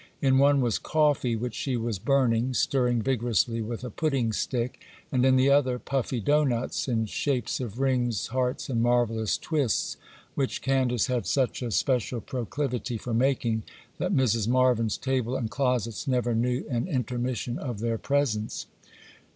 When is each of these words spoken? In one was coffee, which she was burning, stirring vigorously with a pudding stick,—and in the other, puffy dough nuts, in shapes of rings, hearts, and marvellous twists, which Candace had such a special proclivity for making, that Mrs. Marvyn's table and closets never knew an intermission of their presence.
In 0.19 0.39
one 0.39 0.61
was 0.61 0.79
coffee, 0.79 1.35
which 1.35 1.53
she 1.53 1.77
was 1.77 1.99
burning, 1.99 2.55
stirring 2.55 3.03
vigorously 3.03 3.61
with 3.61 3.83
a 3.83 3.91
pudding 3.91 4.33
stick,—and 4.33 5.23
in 5.23 5.35
the 5.35 5.51
other, 5.51 5.77
puffy 5.77 6.19
dough 6.19 6.43
nuts, 6.43 6.87
in 6.87 7.05
shapes 7.05 7.59
of 7.59 7.79
rings, 7.79 8.25
hearts, 8.25 8.67
and 8.67 8.81
marvellous 8.81 9.37
twists, 9.37 9.97
which 10.33 10.63
Candace 10.63 11.05
had 11.05 11.27
such 11.27 11.61
a 11.61 11.69
special 11.69 12.19
proclivity 12.19 12.97
for 12.97 13.13
making, 13.13 13.61
that 13.99 14.11
Mrs. 14.11 14.47
Marvyn's 14.47 14.97
table 14.97 15.35
and 15.35 15.51
closets 15.51 16.07
never 16.07 16.33
knew 16.33 16.65
an 16.67 16.87
intermission 16.87 17.59
of 17.59 17.77
their 17.77 17.99
presence. 17.99 18.65